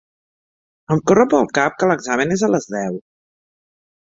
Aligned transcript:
Em 0.95 1.01
corre 1.11 1.25
pel 1.33 1.45
cap 1.57 1.75
que 1.83 1.91
l'examen 1.93 2.35
és 2.37 2.45
a 2.49 2.51
les 2.55 2.67
deu. 2.79 2.97